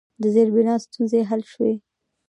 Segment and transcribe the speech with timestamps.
[0.21, 1.73] د زیربنا ستونزې حل شوي؟